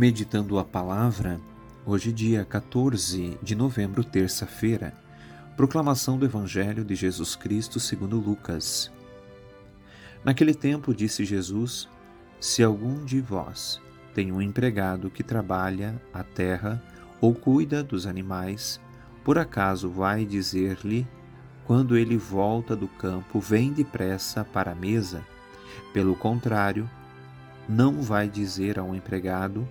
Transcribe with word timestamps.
Meditando 0.00 0.58
a 0.58 0.64
palavra, 0.64 1.38
hoje, 1.84 2.10
dia 2.10 2.42
14 2.42 3.36
de 3.42 3.54
novembro, 3.54 4.02
terça-feira, 4.02 4.94
proclamação 5.58 6.16
do 6.16 6.24
Evangelho 6.24 6.82
de 6.82 6.94
Jesus 6.94 7.36
Cristo 7.36 7.78
segundo 7.78 8.18
Lucas. 8.18 8.90
Naquele 10.24 10.54
tempo 10.54 10.94
disse 10.94 11.22
Jesus: 11.22 11.86
Se 12.40 12.62
algum 12.62 13.04
de 13.04 13.20
vós 13.20 13.78
tem 14.14 14.32
um 14.32 14.40
empregado 14.40 15.10
que 15.10 15.22
trabalha 15.22 16.00
a 16.14 16.24
terra 16.24 16.82
ou 17.20 17.34
cuida 17.34 17.82
dos 17.84 18.06
animais, 18.06 18.80
por 19.22 19.36
acaso 19.36 19.90
vai 19.90 20.24
dizer-lhe, 20.24 21.06
quando 21.66 21.94
ele 21.94 22.16
volta 22.16 22.74
do 22.74 22.88
campo, 22.88 23.38
vem 23.38 23.70
depressa 23.70 24.46
para 24.46 24.72
a 24.72 24.74
mesa? 24.74 25.22
Pelo 25.92 26.16
contrário, 26.16 26.88
não 27.68 28.00
vai 28.00 28.30
dizer 28.30 28.78
ao 28.78 28.94
empregado, 28.94 29.68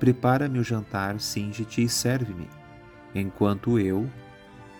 Prepara-me 0.00 0.58
o 0.58 0.64
jantar, 0.64 1.20
singe-te 1.20 1.84
e 1.84 1.88
serve-me, 1.88 2.48
enquanto 3.14 3.78
eu 3.78 4.10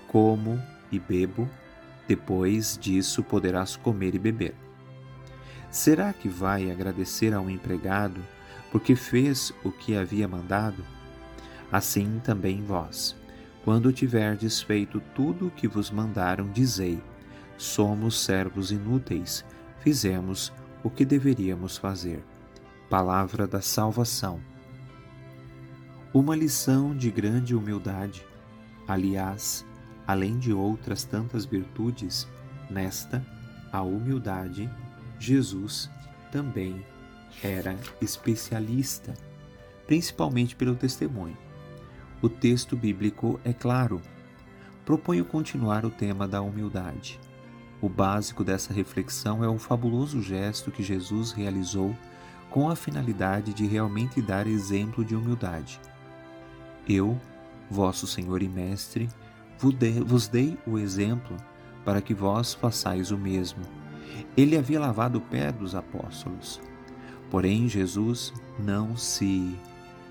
como 0.09 0.61
e 0.91 0.99
bebo, 0.99 1.47
depois 2.09 2.79
disso 2.79 3.23
poderás 3.23 3.77
comer 3.77 4.15
e 4.15 4.19
beber. 4.19 4.55
Será 5.71 6.13
que 6.15 6.27
vai 6.27 6.71
agradecer 6.71 7.35
ao 7.35 7.51
empregado 7.51 8.21
porque 8.73 8.97
fez 8.97 9.53
o 9.63 9.71
que 9.71 9.95
havia 9.95 10.27
mandado? 10.27 10.83
Assim 11.71 12.19
também 12.25 12.63
vós, 12.65 13.15
quando 13.63 13.93
tiverdes 13.93 14.63
feito 14.63 15.01
tudo 15.15 15.49
o 15.49 15.51
que 15.51 15.69
vos 15.69 15.91
mandaram, 15.91 16.51
dizei: 16.51 16.99
Somos 17.59 18.19
servos 18.25 18.73
inúteis, 18.73 19.45
fizemos 19.81 20.51
o 20.83 20.89
que 20.89 21.05
deveríamos 21.05 21.77
fazer. 21.77 22.25
Palavra 22.89 23.47
da 23.47 23.61
salvação. 23.61 24.50
Uma 26.13 26.35
lição 26.35 26.93
de 26.93 27.09
grande 27.09 27.55
humildade. 27.55 28.27
Aliás, 28.89 29.65
além 30.05 30.41
de 30.41 30.53
outras 30.53 31.05
tantas 31.05 31.45
virtudes, 31.45 32.27
nesta, 32.69 33.25
a 33.71 33.81
humildade, 33.83 34.69
Jesus 35.21 35.89
também 36.33 36.85
era 37.45 37.79
especialista, 38.03 39.15
principalmente 39.87 40.57
pelo 40.57 40.75
testemunho. 40.75 41.39
O 42.21 42.29
texto 42.29 42.77
bíblico 42.77 43.39
é 43.45 43.53
claro. 43.53 44.03
Proponho 44.85 45.25
continuar 45.25 45.85
o 45.85 45.91
tema 45.91 46.27
da 46.27 46.43
humildade. 46.43 47.21
O 47.81 47.89
básico 47.89 48.43
dessa 48.43 48.73
reflexão 48.73 49.45
é 49.45 49.49
o 49.49 49.61
fabuloso 49.61 50.21
gesto 50.21 50.73
que 50.73 50.83
Jesus 50.83 51.31
realizou 51.31 51.97
com 52.51 52.69
a 52.69 52.75
finalidade 52.75 53.55
de 53.55 53.65
realmente 53.65 54.21
dar 54.21 54.49
exemplo 54.49 55.05
de 55.05 55.15
humildade. 55.15 55.81
Eu, 56.93 57.17
vosso 57.71 58.05
Senhor 58.05 58.43
e 58.43 58.49
Mestre, 58.49 59.09
vos 60.05 60.27
dei 60.27 60.59
o 60.67 60.77
exemplo 60.77 61.37
para 61.85 62.03
que 62.03 62.13
vós 62.13 62.53
façais 62.53 63.13
o 63.13 63.17
mesmo. 63.17 63.63
Ele 64.37 64.59
havia 64.59 64.81
lavado 64.81 65.19
o 65.19 65.21
pé 65.21 65.53
dos 65.53 65.77
apóstolos. 65.77 66.61
Porém, 67.31 67.69
Jesus 67.69 68.33
não 68.59 68.97
se 68.97 69.57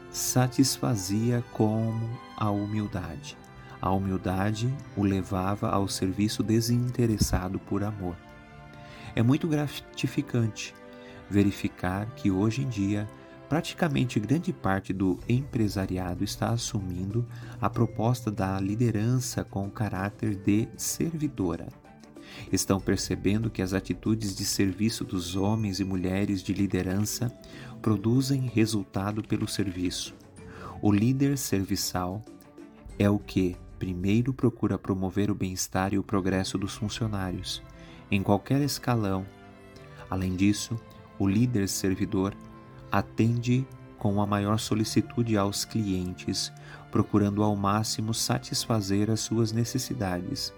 satisfazia 0.10 1.44
com 1.52 2.00
a 2.38 2.50
humildade. 2.50 3.38
A 3.82 3.92
humildade 3.92 4.74
o 4.96 5.04
levava 5.04 5.70
ao 5.70 5.86
serviço 5.86 6.42
desinteressado 6.42 7.60
por 7.60 7.84
amor. 7.84 8.16
É 9.14 9.22
muito 9.22 9.50
gratificante 9.50 10.74
verificar 11.30 12.06
que 12.16 12.32
hoje 12.32 12.62
em 12.62 12.70
dia 12.70 13.06
Praticamente 13.50 14.20
grande 14.20 14.54
parte 14.54 14.94
do 14.94 15.20
empresariado 15.28 16.24
está 16.24 16.52
assumindo 16.52 17.26
a 17.60 17.68
proposta 17.68 18.30
da 18.30 18.60
liderança 18.60 19.44
com 19.44 19.68
caráter 19.72 20.36
de 20.36 20.68
servidora. 20.78 21.68
Estão 22.52 22.80
percebendo 22.80 23.50
que 23.50 23.64
as 23.64 23.74
atitudes 23.74 24.36
de 24.36 24.46
serviço 24.46 25.04
dos 25.04 25.36
homens 25.36 25.80
e 25.80 25.84
mulheres 25.84 26.44
de 26.44 26.54
liderança 26.54 27.36
produzem 27.82 28.42
resultado 28.54 29.24
pelo 29.24 29.48
serviço. 29.48 30.14
O 30.80 30.92
líder 30.92 31.36
serviçal 31.36 32.24
é 33.00 33.10
o 33.10 33.18
que 33.18 33.58
primeiro 33.80 34.32
procura 34.32 34.78
promover 34.78 35.32
o 35.32 35.36
bem-estar 35.36 35.92
e 35.92 35.98
o 35.98 36.04
progresso 36.04 36.56
dos 36.56 36.76
funcionários, 36.76 37.64
em 38.12 38.22
qualquer 38.22 38.62
escalão. 38.62 39.26
Além 40.08 40.36
disso, 40.36 40.80
o 41.18 41.28
líder 41.28 41.68
servidor 41.68 42.36
atende 42.92 43.68
com 43.98 44.22
a 44.22 44.26
maior 44.26 44.58
solicitude 44.58 45.38
aos 45.38 45.66
clientes, 45.66 46.52
procurando 46.92 47.44
ao 47.44 47.56
máximo 47.56 48.14
satisfazer 48.14 49.12
as 49.12 49.20
suas 49.20 49.52
necessidades. 49.52 50.54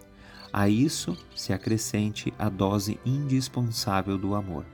A 0.53 0.69
isso 0.69 1.17
se 1.35 1.51
acrescente 1.53 2.33
a 2.37 2.49
dose 2.49 2.99
indispensável 3.05 4.17
do 4.17 4.35
amor. 4.35 4.65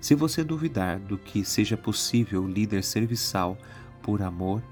Se 0.00 0.14
você 0.14 0.42
duvidar 0.42 0.98
do 0.98 1.16
que 1.16 1.44
seja 1.44 1.76
possível 1.76 2.46
líder 2.46 2.82
serviçal 2.82 3.56
por 4.02 4.20
amor, 4.20 4.62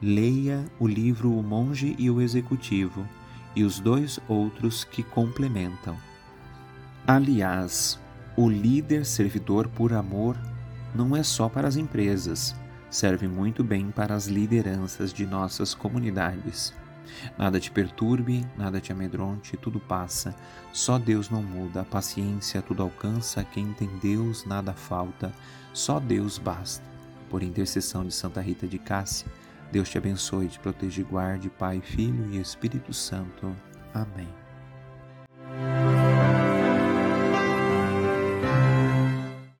leia 0.00 0.64
o 0.78 0.86
livro 0.86 1.36
O 1.36 1.42
Monge 1.42 1.94
e 1.98 2.10
o 2.10 2.20
Executivo 2.20 3.06
e 3.54 3.64
os 3.64 3.80
dois 3.80 4.18
outros 4.28 4.84
que 4.84 5.02
complementam. 5.02 5.96
Aliás, 7.06 7.98
o 8.36 8.48
líder 8.48 9.04
servidor 9.04 9.68
por 9.68 9.92
amor 9.92 10.38
não 10.94 11.16
é 11.16 11.22
só 11.22 11.48
para 11.48 11.68
as 11.68 11.76
empresas, 11.76 12.54
serve 12.90 13.26
muito 13.26 13.64
bem 13.64 13.90
para 13.90 14.14
as 14.14 14.26
lideranças 14.26 15.12
de 15.12 15.26
nossas 15.26 15.74
comunidades. 15.74 16.74
Nada 17.36 17.58
te 17.58 17.70
perturbe, 17.70 18.46
nada 18.56 18.80
te 18.80 18.92
amedronte, 18.92 19.56
tudo 19.56 19.80
passa. 19.80 20.34
Só 20.72 20.98
Deus 20.98 21.30
não 21.30 21.42
muda, 21.42 21.80
a 21.80 21.84
paciência 21.84 22.62
tudo 22.62 22.82
alcança, 22.82 23.44
quem 23.44 23.72
tem 23.72 23.88
Deus 24.00 24.44
nada 24.44 24.72
falta, 24.72 25.32
só 25.72 25.98
Deus 25.98 26.38
basta. 26.38 26.84
Por 27.28 27.42
intercessão 27.42 28.04
de 28.04 28.12
Santa 28.12 28.40
Rita 28.40 28.66
de 28.66 28.78
Cássia, 28.78 29.26
Deus 29.70 29.88
te 29.88 29.96
abençoe, 29.96 30.48
te 30.48 30.58
proteja 30.58 31.00
e 31.00 31.04
guarde, 31.04 31.48
Pai, 31.48 31.80
Filho 31.80 32.30
e 32.30 32.38
Espírito 32.38 32.92
Santo. 32.92 33.56
Amém. 33.94 34.28